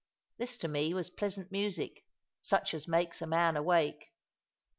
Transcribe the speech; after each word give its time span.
This 0.39 0.57
to 0.57 0.67
me 0.67 0.95
was 0.95 1.11
pleasant 1.11 1.51
music, 1.51 2.07
such 2.41 2.73
as 2.73 2.87
makes 2.87 3.21
a 3.21 3.27
man 3.27 3.55
awake. 3.55 4.09